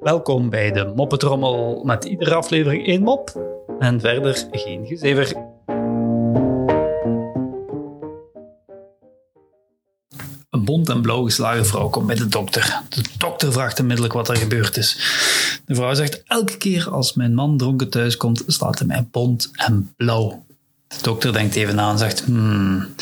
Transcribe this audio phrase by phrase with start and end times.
[0.00, 3.40] Welkom bij de Moppetrommel met iedere aflevering één mop
[3.78, 5.32] en verder geen gezever.
[10.50, 12.82] Een bont en blauw geslagen vrouw komt bij de dokter.
[12.88, 14.92] De dokter vraagt onmiddellijk wat er gebeurd is.
[15.66, 19.50] De vrouw zegt: Elke keer als mijn man dronken thuis komt, slaat hij mij bont
[19.52, 20.44] en blauw.
[20.86, 22.94] De dokter denkt even na en zegt: Hmm,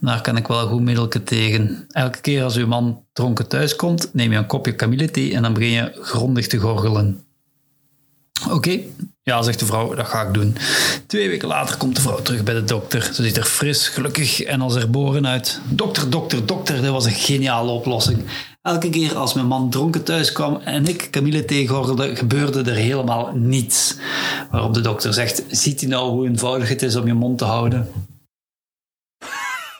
[0.00, 1.84] daar kan ik wel een goed middeltje tegen.
[1.88, 5.52] Elke keer als uw man dronken thuis komt, neem je een kopje kamillethee en dan
[5.52, 7.24] begin je grondig te gorgelen.
[8.50, 8.80] Oké,
[9.22, 10.56] ja, zegt de vrouw, dat ga ik doen.
[11.06, 13.02] Twee weken later komt de vrouw terug bij de dokter.
[13.02, 15.60] Ze ziet er fris, gelukkig en als erboren uit.
[15.68, 18.24] Dokter, dokter, dokter, dit was een geniale oplossing.
[18.62, 23.30] Elke keer als mijn man dronken thuis kwam en ik kamillethee gorgelde, gebeurde er helemaal
[23.34, 23.96] niets.
[24.50, 27.44] Waarop de dokter zegt, ziet u nou hoe eenvoudig het is om je mond te
[27.44, 27.88] houden?